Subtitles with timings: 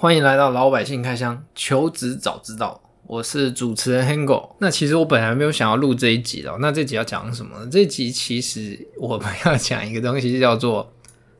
[0.00, 2.80] 欢迎来到老百姓开箱，求职早知道。
[3.06, 4.52] 我是主持人 Hango。
[4.58, 6.56] 那其实我本来没有想要录这一集的。
[6.58, 7.68] 那这集要讲什么呢？
[7.70, 10.90] 这集其实我们要讲一个东西，叫做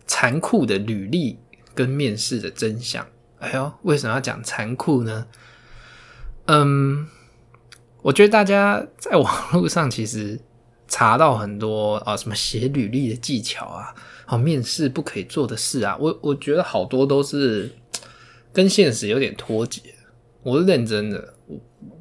[0.06, 1.38] 残酷的履历
[1.74, 3.06] 跟面试的真相。
[3.38, 5.26] 哎呦，为什么要讲残酷呢？
[6.44, 7.08] 嗯，
[8.02, 10.38] 我觉得大家在网络上其实
[10.86, 13.94] 查到很多啊，什么写履历的技巧啊，
[14.26, 17.74] 啊，面试不可以做的事啊，我我觉得好多都是。
[18.52, 19.80] 跟现实有点脱节，
[20.42, 21.34] 我是认真的。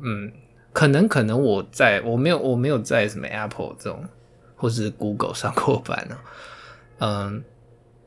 [0.02, 0.32] 嗯，
[0.74, 4.04] 可能可能我在我没有我没有在什么 Apple 这种
[4.56, 6.18] 或是 Google 上过班呢。
[7.00, 7.44] 嗯，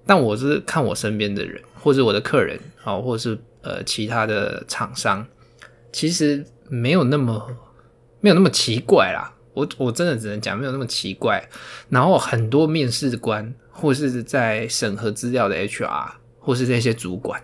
[0.06, 5.26] 但我是看我身边的人，或者我的客人啊，或是呃其他的厂商，
[5.92, 7.56] 其实没有那么
[8.20, 9.34] 没有那么奇怪啦。
[9.54, 11.46] 我我真的只能讲没有那么奇怪。
[11.88, 17.42] 然后很多面试官或是在审核资料的 HR 或是这些主管。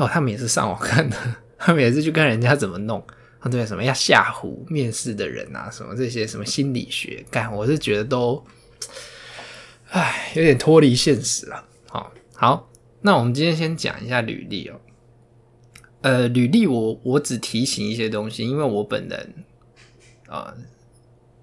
[0.00, 1.16] 哦，他们也是上网看的，
[1.58, 2.98] 他们也是去看人家怎么弄，
[3.38, 8.42] 啊对，什么要吓唬面试的人啊，什么这些什么心理学，干，我是觉得都，
[9.90, 11.66] 唉，有点脱离现实了。
[11.86, 12.70] 好，好，
[13.02, 14.80] 那我们今天先讲一下履历哦。
[16.00, 19.34] 呃，履历我我只提醒一些东西，因为我本人
[20.28, 20.54] 啊、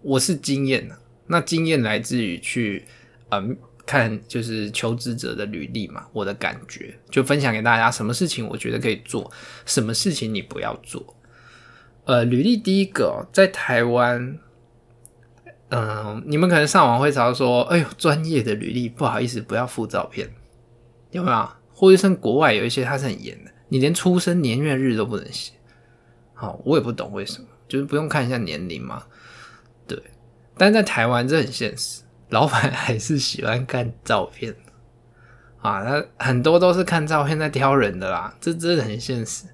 [0.01, 0.97] 我是经验的，
[1.27, 2.85] 那经验来自于去
[3.29, 3.55] 呃。
[3.87, 7.89] 看就是求职者的履历嘛，我的感觉就分享给大家。
[7.89, 9.31] 什么事情我觉得可以做，
[9.65, 11.15] 什么事情你不要做。
[12.03, 14.37] 呃，履历第一个在台湾，
[15.69, 20.29] 嗯、你们可能上网会查说，哎呦，专业的履历不好意思，不要附照片，
[21.11, 21.49] 有没有？
[21.73, 25.53] 或者像国外有一些它是很严的，你连出生年月日都不能写。
[26.33, 29.03] 好，我也不懂为什么，就是不用看一下年龄嘛。
[29.87, 29.97] 对，
[30.57, 32.01] 但在台湾这很现实。
[32.29, 34.55] 老板还是喜欢看照片
[35.61, 39.45] 啊，他很多都是看照片在挑人的啦，这真的很现实。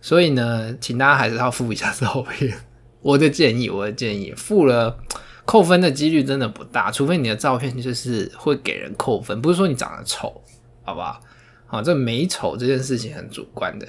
[0.00, 2.56] 所以呢，请大家还是要附一下照片。
[3.02, 4.98] 我的建议，我的建议，附了
[5.44, 10.42] 扣分的几率真的不大，除非你的照片就是会给人扣分，不是说你长得丑，
[10.84, 11.20] 好不好？
[11.66, 13.88] 好，这美丑这件事情很主观的，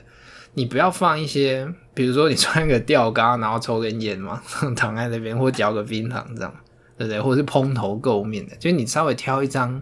[0.54, 4.42] 你不要放一些，比如说你穿个吊嘎，然后抽根烟嘛，
[4.76, 6.54] 躺在那边或嚼个冰糖这样。
[6.98, 7.22] 对不对？
[7.22, 9.82] 或者是蓬头垢面的，就是你稍微挑一张，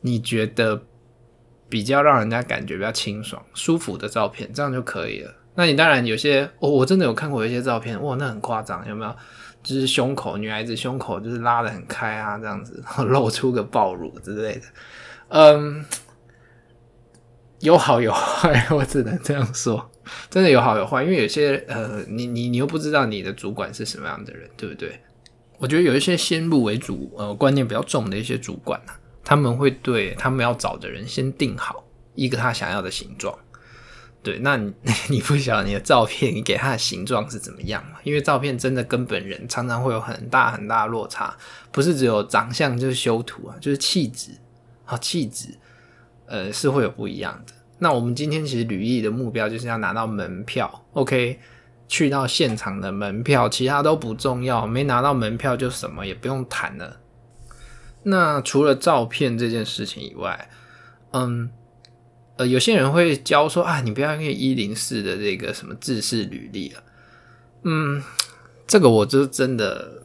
[0.00, 0.82] 你觉得
[1.68, 5.34] 比较让人家感觉比较清爽、舒服的照片，这样就可以了。
[5.54, 9.14] 那你当然有些，哦，我真的有看过一些照片，哇，那很夸张，有没有？
[9.62, 14.62] 就是胸口，女孩子胸口就是拉得很开啊，这样子， 露出个暴乳之类的。
[15.28, 15.84] 嗯，
[17.60, 19.90] 有好有坏， 我只能这样说，
[20.28, 25.00] 真的有好有坏，因为有些呃，你你你又不知道你的主管是什么样的人，对不对？
[25.62, 31.84] 我觉得有一些先入为主，呃，观念比较重的一些主管啊，他们会对他们要找的人先定好
[32.16, 33.38] 一个他想要的形状。
[34.24, 34.72] 对，那你
[35.08, 37.98] 你不晓得你的照片，你给他的形状是怎么样嘛？
[38.02, 41.36] 因为照片真的跟本人常常会有很大很大的落差，
[41.70, 44.32] 不是只有长相就是修图啊，就是气质
[44.84, 45.54] 啊，气质，
[46.26, 47.52] 呃，是会有不一样的。
[47.78, 51.38] 那我们今天其实履历的目标就是要拿到门票，OK。
[51.92, 57.00] 去到现场的门票，其他都不重要，没拿到门票就什么也不用谈了。
[58.04, 60.48] 那除了照片这件事情以外，
[61.10, 61.50] 嗯，
[62.38, 66.82] 呃，有些人会教说啊，你不要用一零四的这个什么自式履历了。
[67.64, 68.02] 嗯，
[68.66, 70.04] 这个我就真的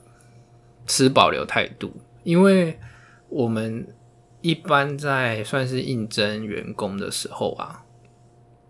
[0.86, 2.78] 持保留态度，因为
[3.30, 3.88] 我们
[4.42, 7.86] 一般在算是应征员工的时候啊，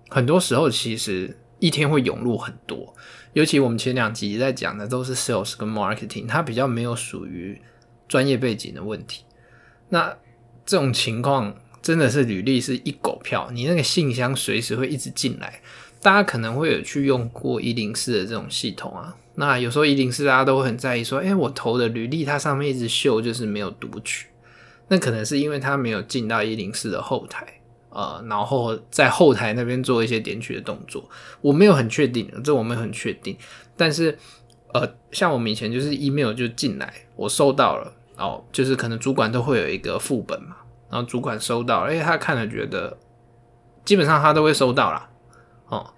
[0.08, 1.40] 很多时候其实。
[1.60, 2.94] 一天会涌入很多，
[3.34, 7.62] 尤其我们前两集在讲的都是 sales 跟 marketing，它比较没有属于
[8.08, 9.24] 专业背景的问题。
[9.90, 10.16] 那
[10.66, 15.62] 这种情况真的是履历是一狗票，你那个信箱随时会一直进来。
[16.00, 24.28] 大家可能会有去用过一零四的这种系统啊，那有时候一零四大家都很在意说，诶，我投的履历它上面一直秀就是没有读取，
[24.90, 27.57] 那可能是因为它没有进到一零四的后台。
[27.90, 31.10] 呃，然后在后台那边做一些点取的动作，
[31.42, 33.36] 我没有很确定，这我没有很确定。
[33.76, 34.18] 但是，
[34.74, 40.58] 呃，像我们以前就是 email 就进来，我收到了，哦，就是可能主管都会有一个副本嘛，
[40.90, 42.98] 然后主管收到了，诶，他看了觉得，
[43.86, 45.10] 基本上他都会收到啦。
[45.68, 45.94] 哦。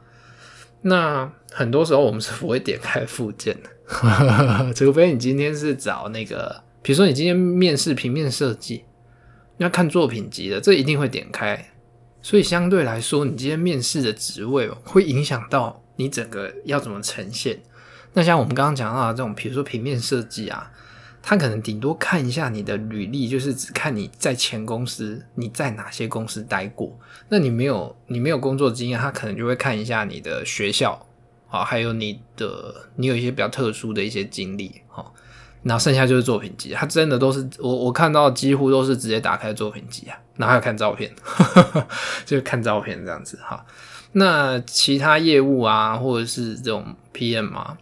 [0.81, 3.69] 那很多时候我们是不会点开附件的，
[4.73, 8.85] 除非你今天是找那个，比如说你今天面试平面设计，
[9.57, 11.65] 要看作品集的，这一定会点开。
[12.29, 17.59] 所以相对来说，你今天面试的职位会影响到你整个要怎么呈现。
[18.13, 20.71] 那像我们刚刚讲到的这种，比如说平面设计啊，
[21.23, 26.95] 他可能顶多看一下你的履历，就是只看你在前公司你在哪些公司待过。
[27.29, 31.03] 那你没有你没有工作经验，他可能就会看一下你的学校
[31.49, 35.11] 啊，还有你的你有一些比较特殊的一些经历哈。
[35.63, 41.13] 然后剩下就是作品集，他真的都是我我看到几乎都是直接打开作品集啊，然后还有看照片，
[42.25, 43.65] 就看照片这样子哈。
[44.13, 47.77] 那其他业务啊，或者是这种 PM 啊，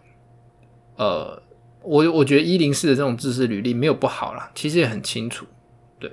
[0.96, 1.42] 呃。
[1.80, 5.46] 我我觉得一零四的这种制式履历没有不好啦，其实也很清楚。
[5.98, 6.12] 对，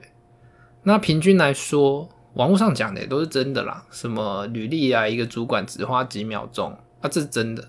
[0.84, 3.84] 那平均来说，网络上讲的也都是真的啦。
[3.92, 6.72] 什么履历啊，一个主管只花几秒钟，
[7.02, 7.68] 啊，这是真的。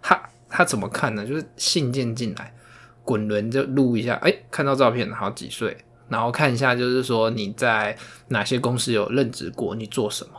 [0.00, 1.26] 他他怎么看呢？
[1.26, 2.54] 就是信件进来，
[3.04, 5.76] 滚轮就录一下，哎、看到照片，好几岁，
[6.08, 7.96] 然后看一下，就是说你在
[8.28, 10.32] 哪些公司有任职过，你做什么。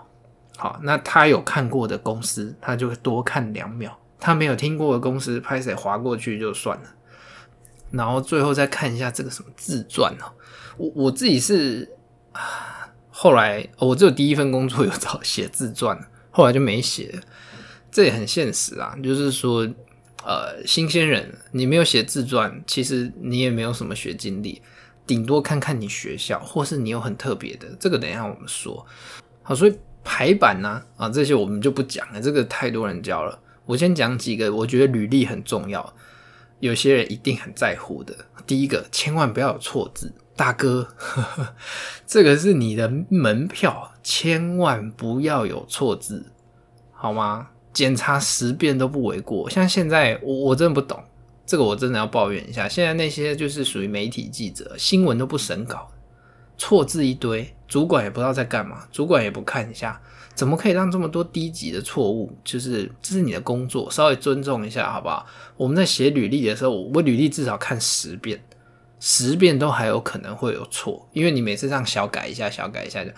[0.57, 3.97] 好，那他有看过的公司，他就会多看两秒。
[4.19, 6.83] 他没有听过的公司，拍谁划过去就算了。
[7.91, 10.33] 然后最后再看一下这个什么自传哦，
[10.77, 11.89] 我我自己是
[12.31, 15.97] 啊，后来我只有第一份工作有找写自传，
[16.31, 17.21] 后来就没写。
[17.91, 19.65] 这也很现实啊，就是说，
[20.25, 24.59] 呃，新鲜人你没有写自传，其实你也没有什么学经历，
[25.05, 28.83] 顶多看看你学校，或是你有很特别的，这个等一下我们说。
[29.43, 33.39] 好，所以排版呢，啊，这些我们就不讲了，这个太多人教了。
[33.67, 35.93] 我先讲几个，我觉得履历很重要，
[36.59, 38.15] 有些人一定很在乎的。
[38.47, 41.55] 第一个，千万不要有错字，大哥，呵呵，
[42.07, 46.31] 这个是你的门票，千万不要有错字，
[46.91, 47.49] 好吗？
[47.75, 49.47] 检查十遍都不为过。
[49.49, 51.03] 像现在，我我真的不懂
[51.45, 52.67] 这个，我真的要抱怨一下。
[52.67, 55.91] 现在那些就是属于媒体记者，新闻都不审稿，
[56.57, 60.01] 错字一堆，主管也不知道在干嘛，主管也不看一下。
[60.33, 62.35] 怎么可以让这么多低级的错误？
[62.43, 65.25] 就是这是你的工作，稍微尊重一下，好不好？
[65.55, 68.43] 我们在写履历的时候，我履历至少看十遍，
[68.99, 73.13] 十遍都还有可能会有错，因为你每次这样小改一下，小改一下的。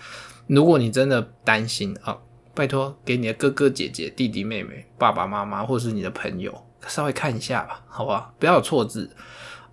[0.48, 2.18] 如果你真的担心啊，
[2.58, 8.34] 拜托给你的哥哥姐姐、弟弟妹妹、爸爸妈妈，或是你的朋友，稍微看一下吧，好不好？
[8.40, 9.12] 不要有错字，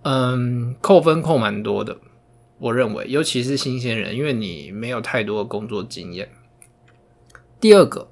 [0.03, 1.97] 嗯，扣分扣蛮多的，
[2.59, 6.29] 我认为，尤其是新鲜人，因为你没有太多的工作经验。
[7.59, 8.11] 第二个，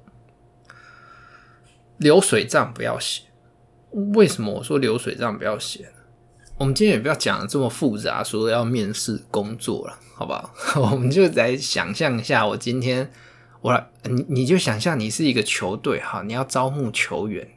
[1.98, 3.22] 流水账不要写。
[4.14, 5.88] 为什么我说流水账不要写？
[6.58, 10.52] 我们今天也不要讲的这么复杂，说要面试工作了，好不好？
[10.90, 13.08] 我们就来想象一下，我今天
[13.64, 17.48] 我来，你你就想象你是一个球队哈，你要招募球员，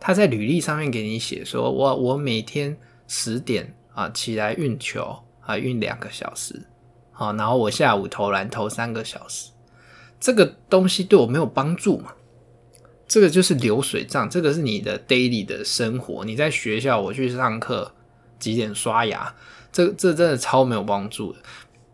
[0.00, 6.66] 他在履历上面给你写说，我我每天十点啊起来运球啊运两个小时，
[7.12, 9.52] 好，然后我下午投篮投三个小时。
[10.18, 12.14] 这个东西对我没有帮助嘛？
[13.06, 16.24] 这个就是流水账，这个是你的 daily 的生活。
[16.24, 17.92] 你在学校，我去上课，
[18.40, 19.32] 几点刷牙？
[19.70, 21.38] 这这真的超没有帮助的。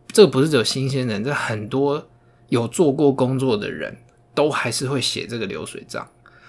[0.08, 2.08] 这个不是只有新鲜人，这很多
[2.50, 3.96] 有做过工作的人
[4.34, 6.06] 都还是会写这个流水账。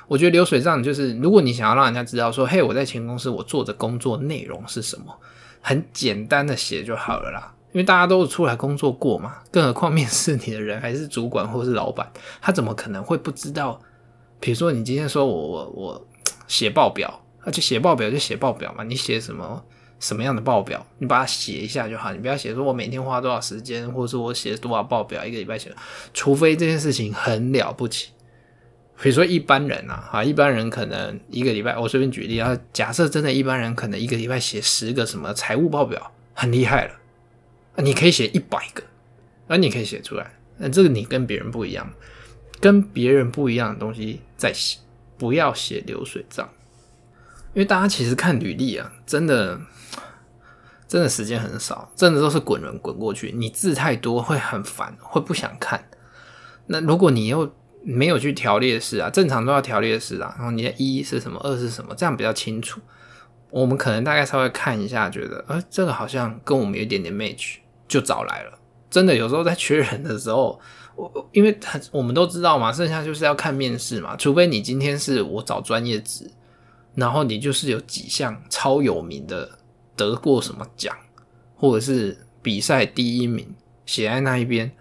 [0.09, 5.17] 我觉得流水账就是，如果你想要让人家知道说，嘿，我在前公司我做的工作内容是什么，
[5.61, 7.55] 很简单的写就好了啦。
[7.71, 12.11] 因为大家都是出来工作过嘛，更何况面试你的人还是主管或是老板，
[12.41, 13.79] 他怎么可能会不知道？
[14.41, 16.07] 比如说你今天说我我我
[16.47, 19.63] 写报表，那就写报表就写报表嘛，你写什么
[20.01, 25.73] 什么样的报表，你把它写一下就好，你不要写说我每天花多少时间，或者说我写多少报表，一个礼拜写，
[26.13, 28.09] 除非这件事情很了不起。
[29.01, 36.93] 比如说一般人啊，啊，一般人可能一个礼拜，我随便举例啊，假设真的一般人可能一个礼拜写十个什么财务报表，很厉害了。
[37.77, 38.83] 你可以写一百个，
[39.47, 40.33] 那你可以写出来。
[40.57, 41.91] 那这个你跟别人不一样，
[42.59, 44.77] 跟别人不一样的东西再写，
[45.17, 46.47] 不要写流水账。
[47.53, 49.59] 因为大家其实看履历啊，真的
[50.91, 53.31] 真的时间很少，真的都是滚轮滚过去。
[53.33, 55.81] 你字太多会很烦，会不想看。
[56.67, 57.49] 那如果你又
[57.81, 60.35] 没有去条列式啊，正常都要条列式啊。
[60.35, 62.81] 然后你的一是什么，二是什么，这样比较清楚。
[63.51, 68.59] 我们可能大概稍微看一下，觉得，呃，这个好像跟我们有一点点 match，就找来了。
[68.89, 70.59] 真的，有时候在缺人的时候，
[70.97, 74.17] 我因为他我们都知道嘛，剩下就是要看面试嘛。
[74.17, 76.29] 除非你今天是我找专业职，
[76.95, 79.49] 然后你就是有几项超有名的，
[79.95, 80.95] 得过什么奖，
[81.55, 83.55] 或者是比赛第一名
[83.85, 84.71] 写在那一边，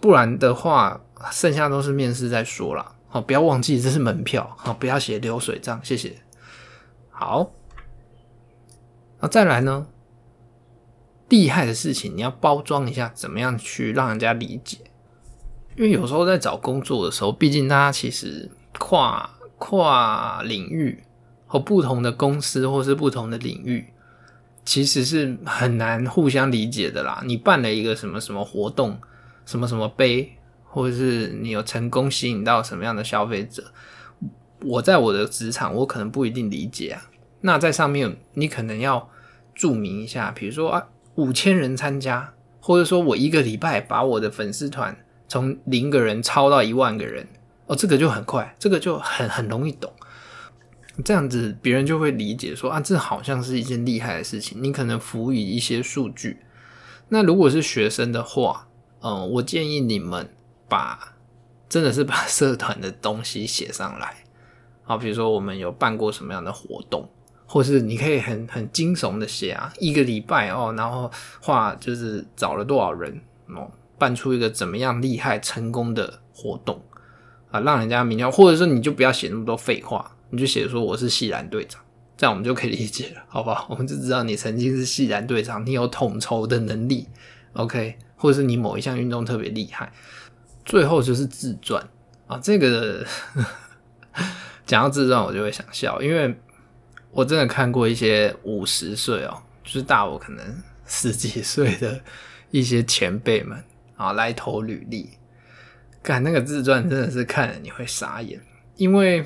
[0.00, 2.94] 不然的话，剩下都是面试再说啦。
[3.08, 6.22] 好，不要忘记这是门票，好，不要写流水账，谢谢。
[7.10, 7.52] 好。
[9.20, 9.88] 那再来呢？
[11.28, 14.78] 厉害的事情你要包装一下，怎么样去让人家理解？
[15.76, 19.28] 因为有时候在找工作的时候，毕竟大家其实跨
[19.58, 21.02] 跨领域
[21.46, 23.92] 和不同的公司或是不同的领域，
[24.68, 27.22] 其实是很难互相理解的啦。
[27.24, 29.00] 你办了一个什么什么活动，
[29.46, 30.30] 什么什么杯，
[30.62, 33.64] 或者是你有成功吸引到什么样的消费者，
[34.60, 37.00] 我在我的职场，我可能不一定理解啊。
[37.40, 39.08] 那在上面，你可能要
[39.54, 44.94] 注明一下，比如说啊，五千人参加，或者说我一个礼拜把我的粉丝团
[45.26, 47.26] 从零个人超到一万个人，
[47.68, 49.90] 哦，这个就很快，这个就很很容易懂。
[51.04, 54.62] 这样子别人就会理解说啊，这好像是一件厉害的事情。
[54.62, 56.38] 你可能辅以一些数据。
[57.08, 58.68] 那如果是学生的话，
[59.00, 60.28] 嗯，我建议你们
[60.68, 61.14] 把
[61.68, 64.16] 真的是把社团的东西写上来。
[64.82, 67.08] 好，比如说我们有办过什么样的活动，
[67.46, 76.82] 或是你可以很很惊悚的写啊，一个礼拜哦，然后画就是找了多少人哦，办出一个怎么样厉害成功的活动
[77.50, 80.16] 啊，让人家明了，或者说你就不要写那么多废话。
[80.30, 81.80] 你就写说我是系篮队长，
[82.16, 83.66] 这样我们就可以理解了，好不好？
[83.70, 87.06] 我们就知道你曾经是系篮队长，你有统筹的能力
[87.54, 87.96] ，OK？
[88.16, 89.90] 或者是你某一项运动特别厉害。
[90.64, 91.82] 最后就是自传
[92.26, 93.06] 啊，这个
[94.66, 96.34] 讲到自传我就会想笑，因为
[97.10, 101.98] 我真的看过一些五十岁哦，就是大我可能十几岁的
[102.50, 103.64] 一些前辈们
[103.96, 105.08] 啊来投履历，
[106.02, 108.38] 干那个自传真的是看了你会傻眼，
[108.76, 109.24] 因为。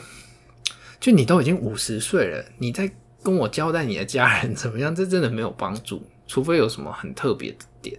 [1.03, 2.89] 就你都已经五十岁了，你在
[3.25, 4.95] 跟我交代你的家人 怎么样？
[4.95, 7.99] 这真的没有帮助，除非有什么很特别的点，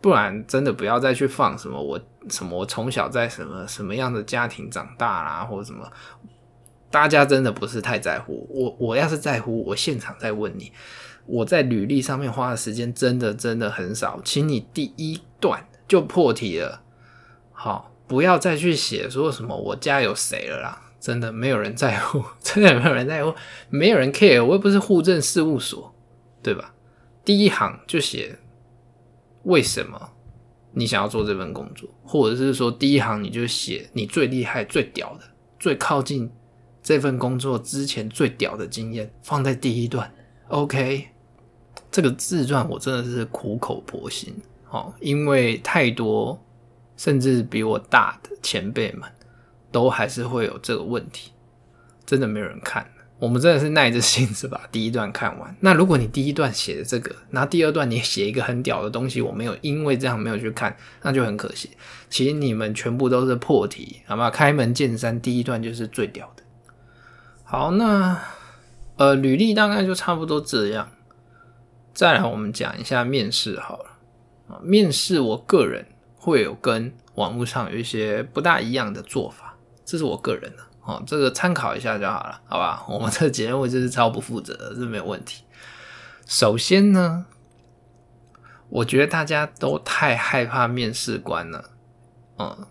[0.00, 2.00] 不然真的不要再去放什么我
[2.30, 5.92] 什么我从小在什么什么样的家庭长大啦，或者什么，
[6.90, 8.48] 大家真的不是太在乎。
[8.50, 10.72] 我我要是在乎，我现场再问你，
[11.26, 16.80] 我在履历上面花的时间真的真的很少，请你第一段就破题了，
[17.52, 20.84] 好，不要再去写说什么我家有谁了啦。
[21.00, 23.34] 真的没有人在乎， 真的没有人在乎，
[23.70, 24.44] 没有人 care。
[24.44, 25.94] 我又不是户政事务所，
[26.42, 26.74] 对吧？
[27.24, 28.38] 第一行就写
[29.44, 30.10] 为什么
[30.72, 35.24] 你想要做这份工作，或者是说第一行你就写你最厉害、最屌的、
[35.58, 36.30] 最靠近
[36.82, 40.12] 这份工作之前最屌的经验，放在第一段。
[40.48, 41.08] OK，
[41.90, 44.34] 这个自传我真的是苦口婆心
[44.70, 46.42] 哦，因为太多
[46.96, 49.02] 甚至比我大的前辈们。
[49.70, 51.32] 都还是会有这个问题，
[52.06, 52.90] 真的没有人看。
[53.18, 55.56] 我们真的是耐着性子把 第一段看完。
[55.58, 61.70] 那如果你第一段写的这个，那第二段你写一个很屌的东西，我没有因为这样没有去看，那就很可惜。
[62.08, 64.30] 其实你们全部都是破题，好吗？
[64.30, 66.44] 开门见山，第一段就是最屌的。
[67.42, 68.20] 好，那
[68.96, 70.88] 呃，履历大概就差不多这样。
[71.92, 73.84] 再来，我们讲一下面试好了。
[74.48, 75.84] 啊，面试我个人
[76.14, 79.47] 会有跟网络上有一些不大一样的做法。
[79.88, 82.84] 这是我个人的哦，这个参考一下就好了，好吧？
[82.92, 85.44] 我们这节目就是超不负责的，这没有问题。
[86.26, 87.24] 首先呢，
[88.68, 91.70] 我觉得大家都太害怕面试官了，
[92.38, 92.66] 嗯，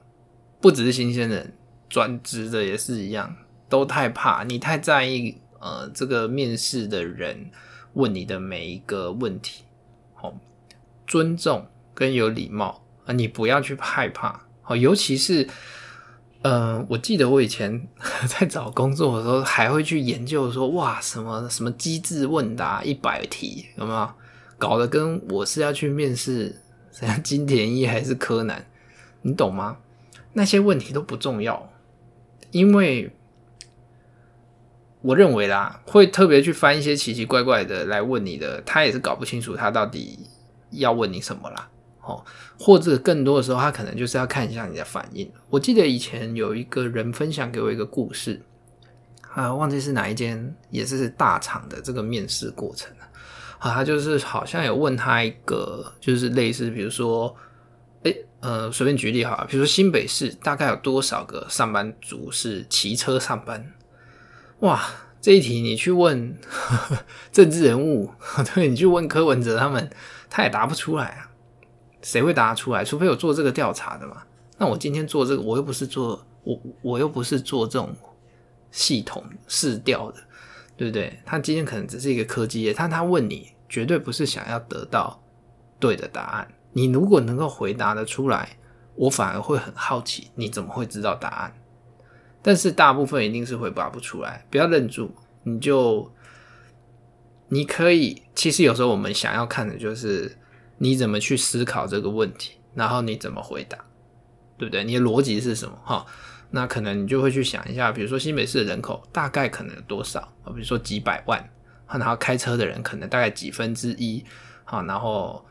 [0.61, 1.55] 不只是新鲜人，
[1.89, 3.35] 专职的也是一样，
[3.67, 4.43] 都太怕。
[4.43, 7.49] 你太在意呃，这个面试的人
[7.93, 9.63] 问你的每一个问题，
[10.21, 10.35] 哦，
[11.07, 15.49] 尊重跟有礼貌啊，你不要去害怕，好，尤其是。
[16.43, 17.87] 嗯、我记得我以前
[18.27, 24.09] 在找工作的时候，还会去研究说，哇，什么什么机智问答一百题，有没有？
[24.57, 28.65] 搞得跟我是要去面试，像金田一还是柯南，
[29.21, 29.77] 你懂吗？
[30.33, 31.69] 那些问题都不重要，
[32.51, 33.11] 因为
[35.01, 40.19] 我认为啦，会特别去翻一些奇奇怪怪的来问你的，他也是搞不清楚他到底
[40.71, 41.69] 要问你什么啦。
[42.07, 42.23] 哦，
[42.57, 45.29] 或者更多的时候，他可能就是要看一下你的反应。
[45.49, 48.41] 我记得以前有一个人分享给我一个故事，
[49.33, 52.89] 啊，忘记是哪一间，也是大厂的这个面试过程
[53.59, 57.35] 啊，他就是好像有问他一个，就是类似，比如说，
[58.03, 63.73] 诶，呃，随便举例哈，比如说新北市大概有多少个上班族是骑车上班？
[64.59, 64.81] 哇，
[65.19, 68.11] 这一题你去问呵 呵政治人物，
[68.53, 69.89] 对，你去问柯文哲他们，
[70.29, 71.31] 他也答不出来啊。
[72.01, 72.83] 谁会答出来？
[72.83, 74.23] 除非有做这个调查的嘛。
[74.57, 77.95] 那我今天做这个，我又不是做我，我又不是做这种
[78.71, 80.17] 系统试调的，
[80.75, 81.19] 对不对？
[81.25, 85.21] 他今天可能只是一个科技业，但他问你，绝对不是想要得到
[85.79, 86.47] 对的答案。
[86.73, 88.57] 你如果能够回答得出来，
[88.95, 91.53] 我反而会很好奇，你怎么会知道答案？
[92.41, 94.45] 但是大部分一定是回答不出来。
[94.49, 95.11] 不要愣住，
[95.43, 96.11] 你就
[97.49, 98.23] 你可以。
[98.33, 100.37] 其实有时候我们想要看的就是。
[100.77, 103.77] 你怎么去思考这个问题，然后你怎么回答，
[104.57, 104.83] 对不对？
[104.83, 105.77] 你的逻辑是什么？
[105.83, 106.05] 哈，
[106.51, 110.53] 那可能你就会去想一下，比如说新北市的人口大概可能有多少啊？
[110.53, 111.49] 比如说几百万，
[111.87, 114.23] 然后开车的人可能大概几分之一，
[114.63, 115.45] 好，然后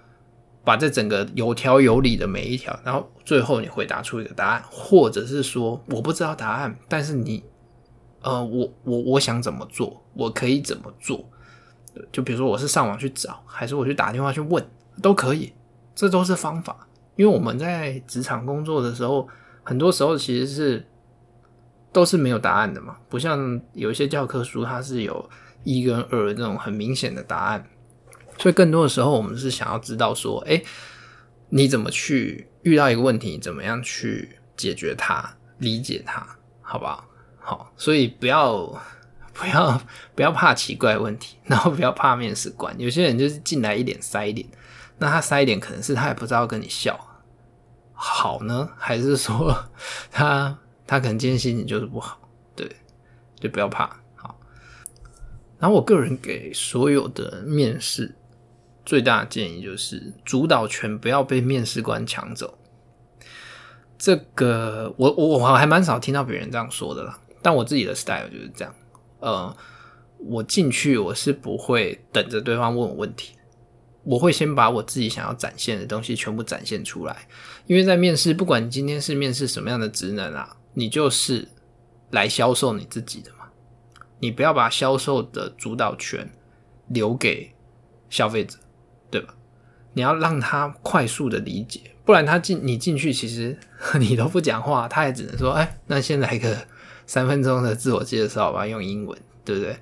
[0.65, 7.43] 把这整个有条有理的每一条，然后最后你回答出一个答案，或者是说我不知道答案，但是你，
[8.23, 11.29] 呃，我我我想怎么做，我可以怎么做？
[12.13, 14.63] 就比如说我是上网去找，还是我去打电话去问，
[15.03, 15.53] 都可以，
[15.95, 16.87] 这都是方法。
[17.17, 19.27] 因为我们在职场工作的时候，
[19.63, 20.87] 很多时候其实是
[21.91, 25.31] 都是没有答案的嘛，不像有一些教科书，它是有
[25.65, 27.67] 一跟二这种很明显的答案。
[28.39, 30.63] 所以更多的时候，我们是想要知道说，哎，
[31.49, 36.27] 你怎么去遇到一个问题，怎么样去解决它，理解它，
[36.61, 37.09] 好不好？
[37.39, 38.67] 好，所以不要
[39.33, 39.81] 不要
[40.15, 42.79] 不要怕奇怪问题，然后不要怕面试官。
[42.79, 44.47] 有些人就是进来一脸塞脸。
[44.99, 46.99] 那他塞一点，可能是他也不知道跟你笑
[47.93, 49.55] 好呢， 还是说
[50.11, 52.19] 他他可能今天心情就是不好，
[52.55, 52.71] 对，
[53.39, 54.01] 就不要怕。
[54.15, 54.39] 好，
[55.59, 58.15] 然后我个人给所有的面试
[58.85, 62.59] 最大的建议就是，主导权不要被面试官抢走。
[63.99, 68.75] 这个我我我还蛮少听到别人这样说的啦，但我自己的 style 就是这样。
[69.21, 69.57] 呃，
[70.19, 73.36] 我进去我是不会等着对方问我问题。
[74.07, 77.27] 我会先把我自己想要展现的东西全部展现出来，
[77.67, 81.49] 因为在面试，不管今天是面试什么样的职能啊，你就是
[82.11, 83.49] 来销售你自己的嘛。
[84.21, 86.31] 你不要把销售的主导权
[86.87, 87.53] 留给
[88.09, 88.57] 消费者，
[89.11, 89.35] 对吧？
[89.95, 93.59] 你要让他快速的理解，不然他进你进去，其实
[93.99, 96.57] 你都不讲话，他也只能说：“哎，那先来个
[97.07, 99.77] 三分钟的自我介绍吧，用英文，对不对？”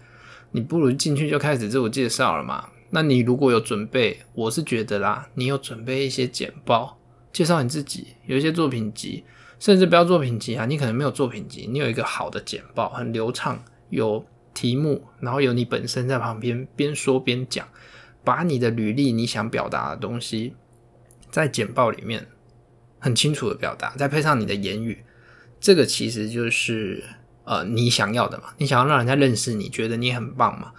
[0.52, 2.70] 你不如进去就开始自我介绍了嘛。
[2.94, 6.96] 那你如果有准备，我是觉得啦，你有准备一些简报
[7.32, 9.24] 介绍你自己，有一些作品集，
[9.58, 13.60] 甚至不要作品集啊，你可能没有作品集，你有一个好的简报，很流畅，
[13.90, 14.24] 有
[14.54, 17.66] 题目，然后有你本身在旁边边说边讲，
[18.22, 20.54] 把你的履历你想表达的东西
[21.32, 22.28] 在简报里面
[23.00, 25.02] 很清楚的表达，再配上你的言语，
[25.58, 27.02] 这个其实就是
[27.42, 30.70] 呃你想要的嘛，你想要让人家认识你，觉得你很棒嘛，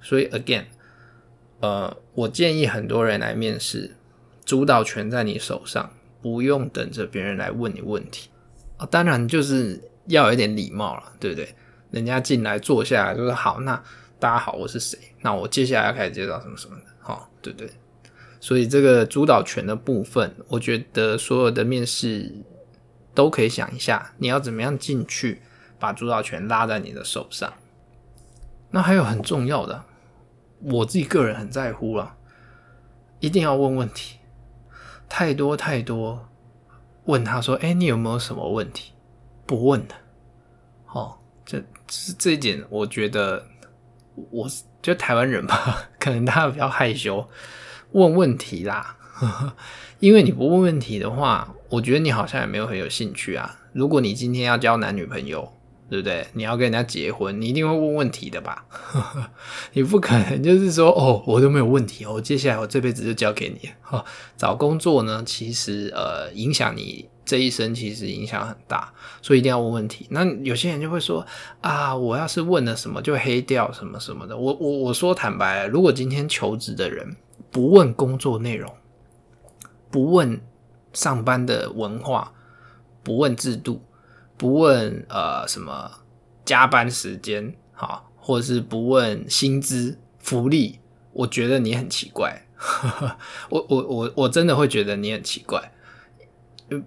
[0.00, 0.64] 所以 again。
[1.60, 3.96] 呃，我建议很多人来面试，
[4.44, 5.92] 主导权在你手上，
[6.22, 8.30] 不用等着别人来问你问题
[8.76, 8.86] 啊。
[8.86, 11.54] 当然就是要有点礼貌了，对不对？
[11.90, 13.82] 人家进来坐下来就说好，那
[14.20, 14.96] 大家好，我是谁？
[15.22, 17.68] 那我接下来要开始介绍什么什么的，好，对不对？
[18.40, 22.32] 所以这个主导权的部分，我觉得所有的面试
[23.14, 25.42] 都可以想一下，你要怎么样进去
[25.80, 27.52] 把主导权拉在你的手上。
[28.70, 29.84] 那还有很重要的。
[30.60, 32.16] 我自己个人很在乎了，
[33.20, 34.18] 一定要问问题，
[35.08, 36.28] 太多太多。
[37.04, 38.92] 问他说：“哎，你有没有什么问题？”
[39.46, 39.94] 不问的，
[40.92, 41.64] 哦，这
[42.18, 43.46] 这一点，我觉得
[44.30, 44.46] 我
[44.82, 47.26] 就台湾人吧， 可能他比较害羞，
[47.92, 48.96] 问问题啦。
[50.00, 53.58] 因为你不问问题的话，我觉得你好像也没有很有兴趣啊。
[53.72, 55.50] 如果你今天要交男女朋友，
[55.88, 56.26] 对不对？
[56.34, 58.66] 你要跟人家结婚，你一定会问问题的吧？
[59.72, 63.70] 你不可能就是说哦，我都没有问题哦，接下来我这辈子就交给你。
[63.80, 64.04] 哈，
[64.36, 70.06] 找工作呢，其实呃，影响你这一生，其实影响很大，所以一定要问问题。
[70.10, 71.26] 那有些人就会说
[71.62, 74.36] 啊，我要是问了什么就黑掉什么什么的。
[74.36, 77.16] 我我我说坦白，如果今天求职的人
[77.50, 78.70] 不问工作内容，
[79.90, 80.38] 不问
[80.92, 82.32] 上班的文化，
[83.02, 83.82] 不问制度。
[84.38, 85.90] 不问呃什么
[86.44, 90.78] 加班时间好，或者是不问薪资福利，
[91.12, 92.46] 我觉得你很奇怪。
[93.50, 95.72] 我我我我真的会觉得你很奇怪。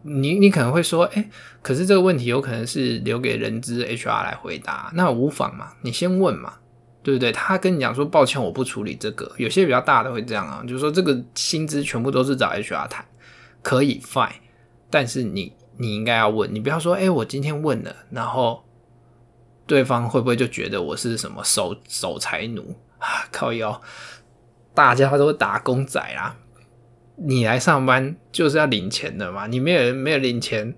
[0.03, 1.29] 你你可能会说，哎，
[1.61, 6.53] 可是这个问题有可能是留给人资 HR 来回答，那无妨嘛，你先问嘛，
[7.01, 7.31] 对不对？
[7.31, 9.31] 他跟你讲说，抱歉，我不处理这个。
[9.37, 13.03] 有些比较大的会这样啊，就是说这个薪资全部都是找 HR 谈，
[13.61, 14.29] 可以 fine，
[14.89, 15.53] 但是你。
[15.81, 18.63] 你应该要问，你不要说，哎，我今天问了，然后
[19.65, 23.25] 对方会不会就觉得我是什么守守财奴啊？
[23.31, 23.81] 靠腰，
[24.75, 26.35] 大家都打工仔啦，
[27.15, 30.75] 你来上班就是要领钱的嘛，你没有没有领钱，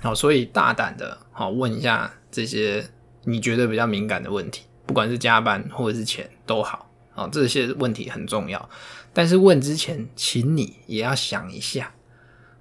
[0.00, 2.84] 好，所以大胆的好问一下这些
[3.24, 8.70] 你觉得比较敏感的问题，不管是加班或者是钱都好，好，这些问题很重要，
[9.12, 11.92] 但是问之前，请你也要想一下。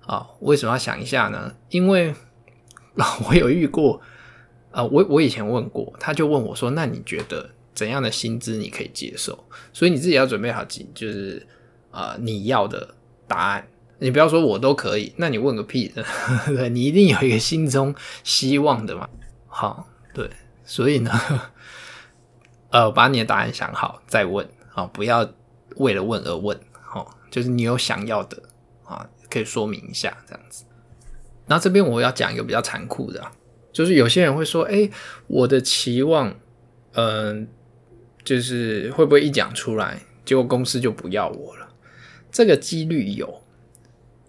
[0.08, 1.54] 啊，为什么要想一下呢？
[1.70, 2.16] 因为
[3.30, 4.02] 我有遇过，
[4.72, 10.66] 啊，我我以前问过，他就问我说：“那你觉得怎样的薪资你可以接受？”所以你自己要准备好，
[10.96, 11.46] 就是
[11.92, 12.96] 啊，你要的
[13.28, 13.68] 答案。
[14.00, 16.06] 你不要说我都可以，那你问个屁的，
[16.46, 17.94] 对，你一定有一个心中
[18.24, 19.10] 希望的嘛。
[19.48, 20.30] 好，对，
[20.64, 21.12] 所以呢，
[22.70, 25.28] 呃，把你的答案想好再问啊，不要
[25.78, 26.56] 为了问而问，
[26.94, 28.38] 哦，就是你有想要的，
[29.30, 30.66] 可以说明一下这样子。
[31.48, 33.26] 然后这边我要讲一个比较残酷的，
[33.72, 34.90] 就是有些人会说，哎，
[35.28, 36.36] 我的期望，
[36.94, 37.48] 嗯、
[38.24, 41.70] 就是会不会一讲出来，结果公司就不要我了？
[42.30, 43.42] 这个几率有，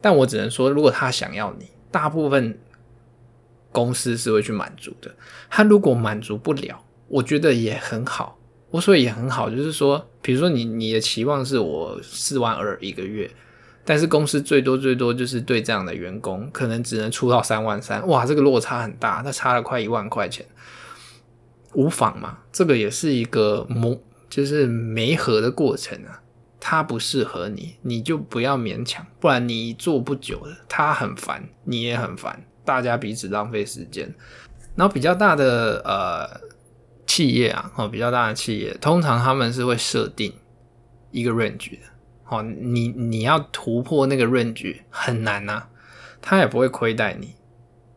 [0.01, 2.57] 但我只能说，如果他想要你，大部分
[3.73, 5.13] 公司是会去满足的。
[5.51, 8.39] 他如果满足不了，我觉得也很好。
[8.71, 13.29] 我说也很好，就是说，比如说你你的期望是我四万二一个月。
[13.89, 20.45] 但是公司最多最多就是对这样的员工，可能只能出到三万三，哇，这个落差很大，那差了快一万块钱，
[21.73, 23.99] 无妨嘛，这个也是一个磨，
[24.29, 26.21] 就是媒合的过程啊，
[26.61, 34.15] 他不适合你，你就不要勉强，不然你做不久的，他很烦，你也很烦，大家彼此浪费时间。
[34.77, 36.41] 然后比较大的呃
[37.07, 40.31] 企业啊，哦，比较大的企业，通常他们是会设定
[41.11, 41.79] 一个 range 的。
[42.29, 45.65] 哦，你你要突破那个 range 很难呐，
[46.21, 47.35] 他也不会亏待你。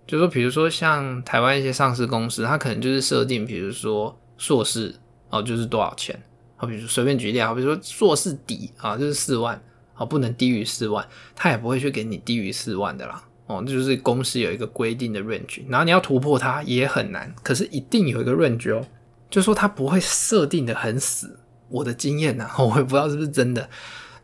[0.08, 4.96] 就说，比如说像台湾一些上市公司，他可能就是设定，比如说硕士
[5.30, 6.22] 哦，就是多少钱？
[6.58, 9.62] 好，比如随便举例啊，比如说硕士底啊，就是四万，
[9.94, 13.24] 啊，不能低于四万，他也不会去给你低于四万的啦。
[13.48, 18.86] 哦，这就是公司有一个规定的 range，然后你要突破它也很难，可是一定有一个 range 哦，
[19.30, 21.38] 就说他不会设定的很死。
[21.70, 23.70] 我的经验呐， 我也不知道是不是真的。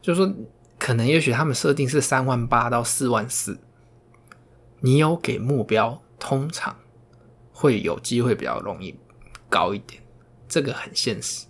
[0.08, 0.34] 就是说，
[0.80, 3.60] 可能也许他们设定是三万八到四万四，
[4.80, 6.78] 你有给目标，通常
[7.52, 8.98] 会有机会比较容易
[9.50, 10.02] 高一点，
[10.48, 11.48] 这个很现实。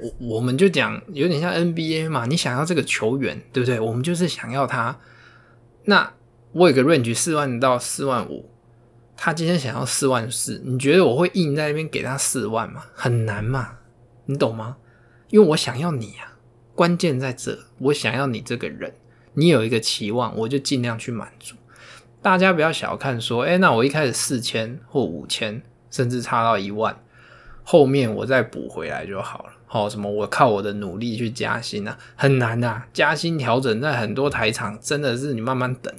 [0.00, 3.78] 我我们就讲有点像 NBA 嘛，你想要这个球员，对不对？
[3.78, 4.98] 我们就是想要他。
[5.84, 6.14] 那
[6.52, 8.48] 我有个 range 四万到四万五，
[9.18, 12.84] 他今天想要四万四，你觉得我会硬在那边给他四万吗？
[12.94, 13.80] 很难嘛，
[14.24, 14.78] 你懂吗？
[15.28, 16.32] 因为我想要你呀。
[16.78, 18.94] 关键在这，我想要你这个人，
[19.34, 21.56] 你有一个期望，我就尽量去满足。
[22.22, 25.60] 大家不要小看说，哎，那我一开始四千或五千，
[25.90, 26.96] 甚至差到一万，
[27.64, 29.50] 后面我再补回来就好了。
[29.66, 32.86] 好，什么我靠我的努力去加薪啊，很难啊。
[32.92, 35.92] 加薪调整在很多台厂真的是你慢慢等，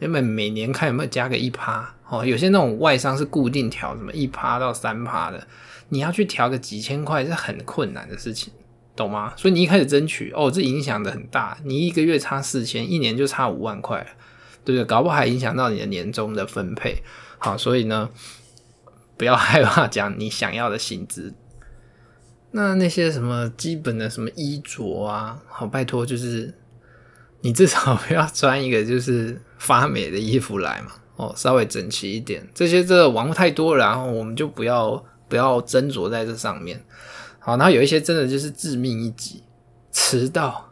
[0.00, 1.94] 因为每年看有没有加个一趴。
[2.10, 5.46] 哦，有些那种外商是固定调，什么一趴到三趴的，
[5.88, 8.52] 你要去调个几千块是很困难的事情。
[9.00, 9.32] 懂吗？
[9.36, 11.56] 所以你一开始争取哦，这影响的很大。
[11.64, 14.06] 你一个月差四千，一年就差五万块，
[14.64, 14.84] 对不对？
[14.84, 17.02] 搞不好还影响到你的年终的分配。
[17.38, 18.10] 好，所以呢，
[19.16, 21.32] 不要害怕讲你想要的薪资。
[22.52, 26.52] 那那些什么基本的什么衣着啊，好，拜托，就是
[27.40, 30.92] 你至少不要穿一个就是发霉的衣服来嘛。
[31.16, 32.48] 哦，稍微整齐一点。
[32.54, 36.82] 这些这个网络太多，然后我们就不要不要斟酌在这上面。
[37.40, 39.42] 好，然后有一些真的就是致命一击，
[39.90, 40.70] 迟到，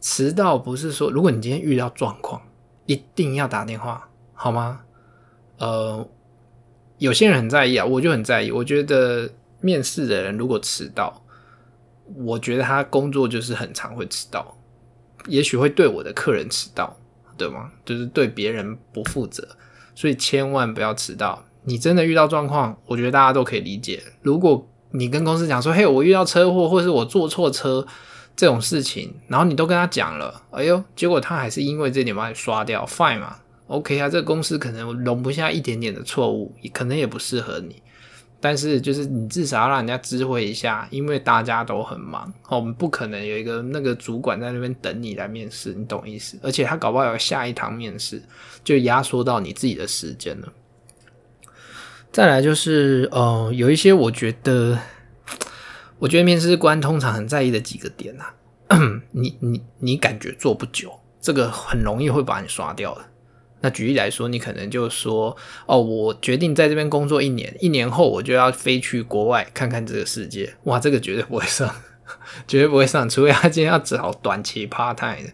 [0.00, 2.40] 迟到不是说如果你今天遇到状况，
[2.86, 4.82] 一定要打电话，好吗？
[5.58, 6.06] 呃，
[6.98, 8.50] 有些人很在意啊，我就很在意。
[8.50, 11.24] 我觉得面试的人如果迟到，
[12.14, 14.56] 我觉得他工作就是很常会迟到，
[15.26, 16.96] 也许会对我的客人迟到，
[17.38, 17.70] 对吗？
[17.84, 19.48] 就是对别人不负责，
[19.94, 21.44] 所以千万不要迟到。
[21.64, 24.02] 你真的遇到状况，我觉得大家都可以理解。
[24.22, 27.86] 如果你跟公司讲说，嘿，我遇到车祸，或是我坐错车
[28.36, 37.82] 这种事情，然后你都跟他讲了，哎呦，结果他还是因为这点把你刷掉，fine 嘛，OK 啊，这个公司可能容不下一点点的错误，也可能也不适合你，
[38.40, 46.38] 但是就是你至少要让人家知会一下，因为大家都很忙，我们不可能有一个那个主管在那边等你来面试，你懂意思？
[46.42, 48.20] 而且他搞不好有下一堂面试，
[48.64, 50.48] 就压缩到你自己的时间了。
[52.12, 54.76] 再来就是，呃，有一些我觉得，
[56.00, 58.34] 我觉得面试官通常很在意的几个点、啊，
[59.12, 63.02] 你你你感觉做不久，这个很容易会把你刷掉的。
[63.60, 70.56] 那举例来说，你可能就说，哦，我决定在这边工作一年，一年后我就要飞去国外看看这个世界。
[70.64, 71.72] 哇，这个绝对不会上，
[72.48, 75.32] 绝对不会上，除非他今天要找短期 part time 的，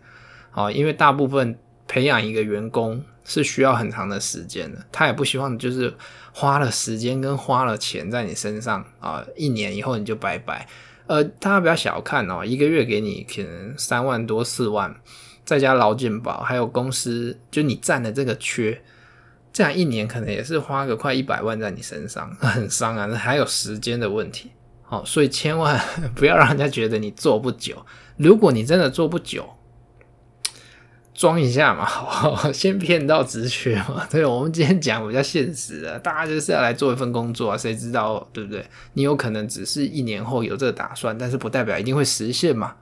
[0.50, 1.58] 好，因为大部分
[1.88, 3.02] 培养一个员工。
[3.26, 5.92] 是需要很长的时间的，他也不希望就是
[6.32, 10.66] 花了时间跟花了钱在你身上啊，一年以后你就拜拜。
[11.08, 14.94] 呃，大家不要小看哦，一个月给你可能三万多四万，
[15.44, 18.82] 再加劳健保，还有公司就你占的这个缺，
[19.52, 23.06] 这样一年可能也是花个快一百万在你身上，很伤啊。
[23.06, 24.50] 那还有时间的问题，
[24.82, 25.80] 好，所以千万
[26.14, 27.84] 不要让人家觉得你做不久。
[28.16, 29.55] 如果你真的做不久，
[31.16, 31.88] 装一下嘛，
[32.52, 34.06] 先骗到职缺嘛。
[34.12, 38.62] 对，我们今天讲比较现实的，大家就是要来做一份工作啊，谁知道对不对？
[38.92, 42.74] 你有可能只是一年后有这个打算，但是不代表一定会实现嘛。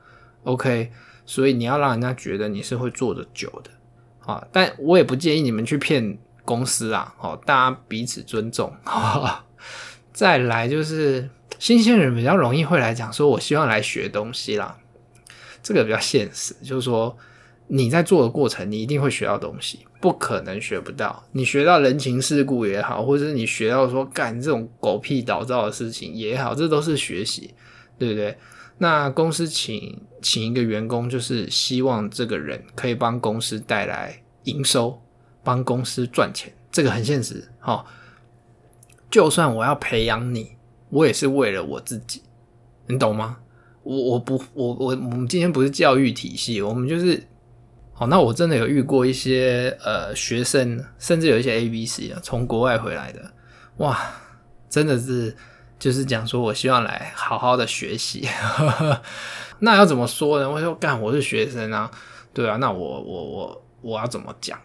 [0.42, 0.90] OK，
[1.24, 3.70] 所以你要让人家觉得你是会做得久的
[4.26, 4.44] 啊。
[4.50, 7.14] 但我也不建议你们去骗公司啊。
[7.16, 8.74] 好，大家彼此尊重，
[10.12, 14.76] 再来就是新鲜人比较容易会来讲说，我希望来学东西啦。
[15.62, 17.16] 这个比较现实，就是说。
[17.66, 21.24] 你在做的过程，你一定会学到东西，不可能学不到。
[21.32, 27.54] 你学到人情世故也好，或者是你学到说干这种狗屁倒灶的事情也好，这都是学习，
[27.98, 28.36] 对不对？
[28.76, 35.00] 那公司请请一个员工，就是希望这个人可以帮公司带来营收，
[35.42, 37.48] 帮公司赚钱，这个很现实。
[37.60, 37.86] 哈，
[39.10, 40.50] 就算我要培养你，
[40.90, 42.20] 我也是为了我自己，
[42.86, 43.38] 你懂吗？
[43.82, 47.26] 我我不我我我们今天不是教育体系，我们就是。
[47.96, 53.20] 好，那我真的有遇过一些呃学生，甚至有一些 ABC 啊，从国外回来的，
[53.76, 53.96] 哇，
[54.68, 55.36] 真的是
[55.78, 58.26] 就是讲说我希望来好好的学习，
[59.60, 60.50] 那要怎么说呢？
[60.50, 61.88] 我说干，我是学生啊，
[62.32, 64.58] 对啊，那我我我我要怎么讲？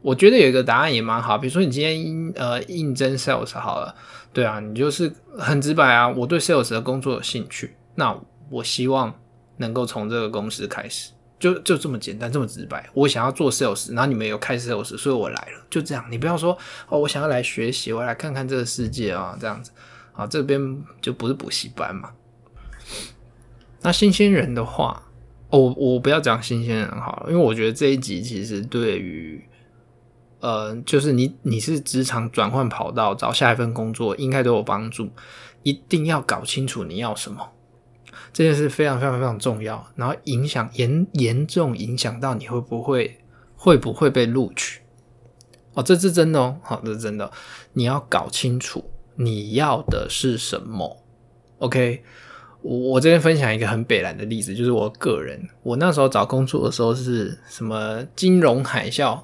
[0.00, 3.92] 我觉得有一个答案也蛮好，比如说你今天呃应征 sales 好了，
[4.32, 8.16] 对啊，你就是很直白啊，我对 sales 的工作有兴趣，那
[8.48, 9.12] 我希望
[9.56, 11.10] 能够从这个公司开始。
[11.38, 12.88] 就就这么简单，这么直白。
[12.94, 15.66] 我想要做 sales，然后你们有开 sales，所以我来了。
[15.70, 16.56] 就这样，你不要说
[16.88, 19.70] 哦，我想要来学习，我来看看这个世界啊，这样子。
[20.12, 22.10] 啊，这边就不是补习班嘛。
[23.82, 25.00] 那新鲜人的话，
[25.50, 29.40] 哦，我不要讲新鲜人好了，因为我觉得这一集其实对于，
[30.40, 35.10] 呃，就是你你是职场转换跑道找下一份工作，应该都有帮助。
[35.62, 37.52] 一定要搞清楚你要什么。
[38.32, 43.18] 这件事非常非常非常重要，然后影响严严重影响到你会不会
[43.56, 44.80] 会不会被录取
[45.74, 47.30] 哦，这是真的哦，好，这是真的，
[47.72, 51.04] 你要搞清楚你要的是什么。
[51.58, 52.02] OK，
[52.62, 59.20] 我我这边分享一个很北烂的例子，就是我个人，我那时候找工作的时候是什么金融海啸，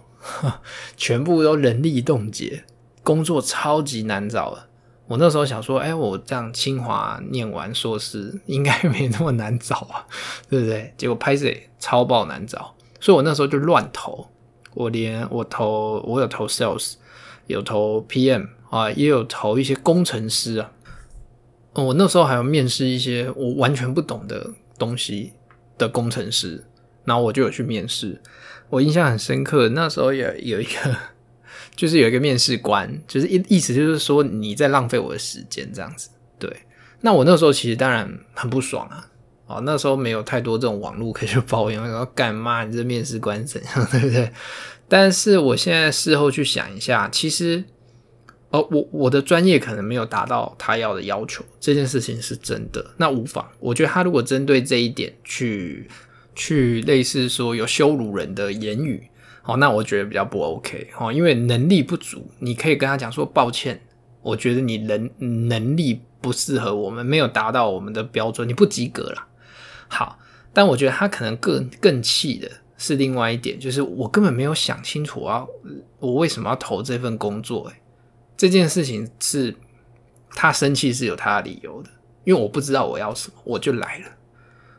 [0.97, 2.65] 全部都人力冻结，
[3.03, 4.69] 工作超级难找了。
[5.07, 10.07] 我那时候想说，哎、我这样清华念完硕士，应该没那么难找啊，
[10.49, 10.95] 对不对？
[10.97, 14.29] 结果拍谢超爆难找，所以我那时候就乱投。
[14.73, 16.95] 我连我投，我有投 sales，
[17.47, 20.73] 有投 PM 啊，也有投一些工程师啊。
[21.75, 25.35] 我那时候还有面试一些我完全不懂的东西
[25.77, 26.65] 的工程师，
[27.05, 28.23] 然后我就有去面试。
[28.71, 31.14] 我印象很深刻，那时候也有一个。
[31.77, 36.09] 就是有一个面试官，就是意意思就是说你在浪费我的时间这样子。
[36.39, 36.51] 对，
[37.01, 39.11] 那我那时候其实当然很不爽啊。
[39.47, 44.33] 哦，那时候没有太多这种网络可以去抱怨，然后干嘛你这面试官怎样， 对不对？
[44.89, 47.63] 但是我现在事后去想一下，其实
[48.49, 52.95] 哦，我我的专业可能没有达到他要的要求，这件事情是真的。
[52.97, 55.91] 那无妨，我觉得他如果针对这一点去
[56.35, 59.07] 去类似说有羞辱人的言语。
[59.47, 63.79] 好，那我觉得比较不 OK 哦，因为能力不足，你可以跟他讲说抱歉，
[64.23, 65.11] 我觉得你能
[65.49, 69.27] 能力不适合我们，没有达到我们的标准，你不及格了。
[69.87, 70.19] 好，
[70.55, 75.47] 但我觉得他可能更更气的是另外一点，就是我根本没有想清楚啊，
[75.99, 77.69] 我为什么要投这份工作？
[77.69, 77.75] 诶，
[78.39, 79.55] 这件事情是
[80.31, 81.91] 他生气是有他的理由的，
[82.25, 84.07] 因为我不知道我要什么，我就来了。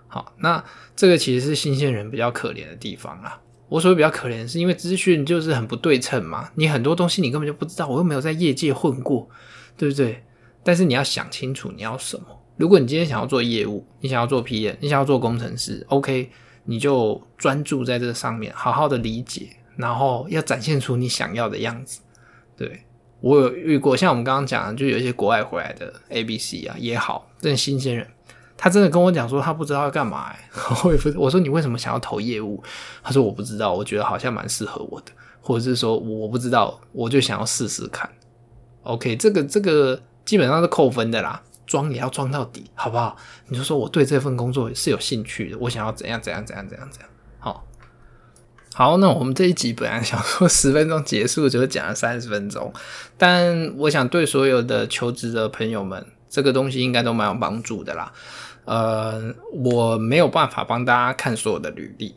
[0.08, 3.40] 好，那这个其实是新鲜人比较可怜的地方啊。
[3.68, 9.28] 我所谓比较可怜，是因为资讯就是很不对称嘛，你很多东西你根本就不知道，我又没有在业界混过，
[9.76, 10.24] 对不对？
[10.64, 12.26] 但是你要想清楚你要什么。
[12.58, 16.30] 如果你今天想要做业务，你想要做 PM，你想要做工程师，OK，
[16.64, 22.00] 你就专注在这个上面，好好的理解，然后要展现出你想要的样子。
[22.56, 22.86] 对，
[23.20, 28.08] 我有遇过，像我们刚刚讲的，就有一些国外回来的 ABC 啊也好，这新鲜人。
[28.58, 30.40] 他真的跟我讲说他不知道要干嘛，欸，
[30.86, 32.64] 我也不，我说你为什么想要投业务？
[33.04, 38.10] 他说我不知道，我觉得好像蛮适合我的，或者是说我不知道，我就想要试试看。
[38.84, 43.18] OK，这个这个基本上是扣分的啦，装也要装到底，好不好？
[43.50, 47.10] 你就说我对这份工作是有兴趣的，我想要怎样怎样怎样怎样怎样。
[47.40, 47.66] 好，
[48.74, 52.72] 好，那我们这一集本来想说 十分钟结束，就讲了三十分钟，
[53.18, 58.12] 但我想对所有的求职的朋友们，这个东西应该都蛮有帮助的啦。
[58.66, 62.14] 呃，我没有办法帮大家看所有的履历。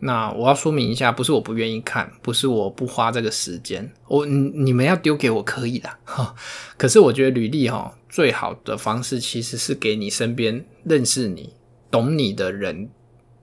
[0.00, 3.90] 那我要说明一下，不是我不愿意看，不是我不花这个时间。
[4.08, 6.34] 我你你们要丢给我可以的哈。
[6.76, 11.54] 可是我觉得履历哈，最好的方式其实是给你身边认识你、
[11.90, 12.90] 懂你的人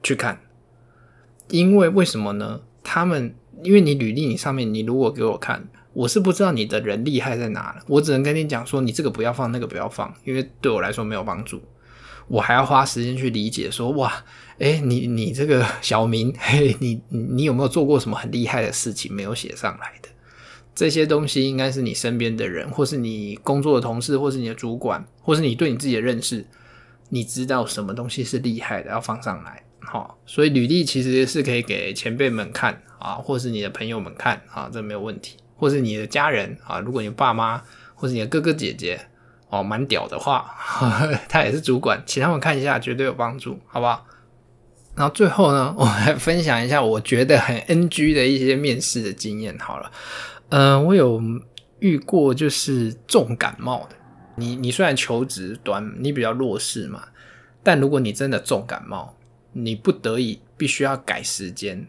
[0.03, 0.39] 去看。
[1.49, 2.61] 因为为什么呢？
[2.83, 5.67] 他们因为你履历你上面，你如果给我看，
[5.99, 11.61] 我是不知道你的人厉害在哪了，我只能跟你讲说，你这个不要放，那个不要放，因为对我来说没有帮助。
[12.29, 14.23] 我还要花时间去理解说，哇，
[14.59, 20.07] 诶，你你这个 小明，嘿，你你有没有做过什么很厉害的事情没有写上来的？
[20.73, 26.45] 这些东西应该是你身边的人，或是你工作的同事，或是你的主管，或是你对你自己的认识，
[27.09, 29.63] 你知道什么东西是厉害的，要放上来。
[29.81, 37.61] 好，所以履历其实是可以给前辈们看啊，或是你的朋友们看啊，这没有问题，或是你的家人啊，如果你爸妈
[37.93, 38.99] 或是你的哥哥姐姐。
[39.51, 44.05] 哦，蛮屌的话呵呵， 他也是主管，请他们看一下，绝对有帮助，好不好？
[44.95, 49.57] 然后最后呢， 我来分享一下我觉得很 NG 的一些面试的经验。
[49.57, 49.91] 好了，
[50.49, 51.19] 嗯、我有
[51.79, 53.95] 遇过就是重感冒的。
[54.35, 57.05] 你你虽然求职端你比较弱势嘛，
[57.63, 59.17] 但如果你真的重感冒，
[59.53, 61.87] 你不得已必须要改时间，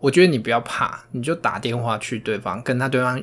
[0.00, 3.22] 我觉得你不要怕，你就打电话去对方，跟他对方。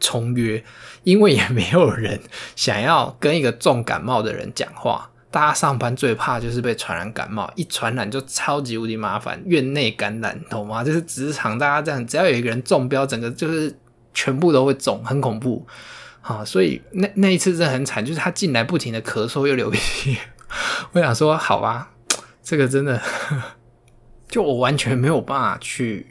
[0.00, 0.62] 重约，
[1.04, 2.20] 因为也没有人
[2.56, 5.10] 想要跟一个重感冒的人讲话。
[5.30, 10.84] 大家上班最怕就是被传染感冒，一传染就超级无敌麻烦，院内感染，懂吗？
[10.84, 13.74] 就是职场大家这样，只要有一个人中标，整个就是
[14.12, 15.66] 全部都会中，很恐怖
[16.20, 16.44] 啊！
[16.44, 20.18] 所以那那一次真的很惨，就是他进来不停的咳嗽又流鼻涕。
[20.92, 21.92] 我想说，好吧，
[22.42, 23.00] 这个真的，
[24.34, 26.08] 就我完全没有办法去。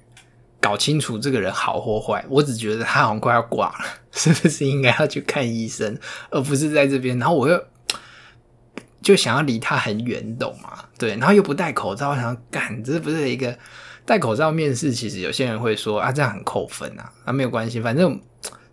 [0.62, 7.20] 搞清楚这个人好或坏，我只觉得他好像快要挂了， 是不是应该要去看医生，而不是在这边？
[7.20, 7.62] 然后我又
[9.02, 10.86] 就想要离他很远，懂吗？
[10.98, 13.58] 对，然后又不戴口罩，我想干，这不是一个
[14.06, 14.94] 戴口罩面试。
[14.94, 18.18] 其实有些人会说啊，这样很扣分啊，啊，没有关系，反正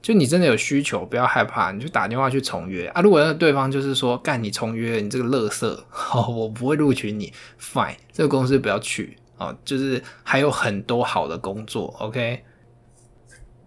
[0.01, 3.03] 就你真的有需求，不要害怕，你就打电话去重约啊。
[3.03, 9.17] 如果那对方就是说干你重约，你这个垃圾，好， 我不会录取你，fine，这个公司不要去。
[9.41, 12.45] 哦，就是还有很多好的工作，OK。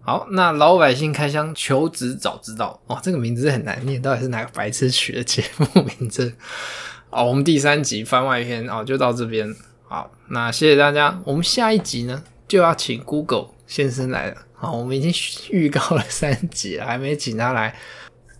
[0.00, 6.32] 好，那老百姓开箱求职早知道哦，这个名字很难念，到底是哪个白痴取的节目名字？
[7.10, 9.52] 哦，我们第三集番外篇哦，就到这边。
[9.88, 14.36] 好，那谢谢大家，我们下一集呢就要请 Google 先生来了。
[14.52, 15.12] 好，我们已经
[15.50, 17.74] 预告了三集，还没请他来。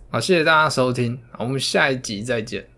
[0.09, 2.74] 好，谢谢大家收听，我们下一集再见。